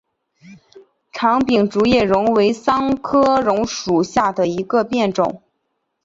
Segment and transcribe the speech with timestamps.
[1.11, 5.43] 长柄竹叶榕为桑科榕属下的一个变种。